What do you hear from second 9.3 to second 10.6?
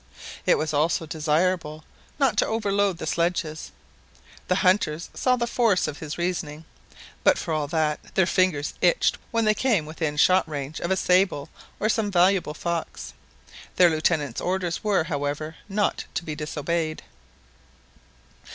they came within shot